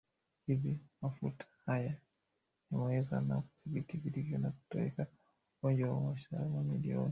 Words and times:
hizi 0.47 0.79
mafua 1.01 1.31
haya 1.65 1.95
yameweza 2.71 3.21
na 3.21 3.41
kudhibitiwa 3.41 4.03
vilivyo 4.03 4.37
na 4.37 4.51
kutoweka 4.51 5.05
Ugonjwa 5.63 5.89
huu 5.89 5.97
umeshaua 6.07 6.49
mamilioni 6.49 6.89
ya 7.03 7.09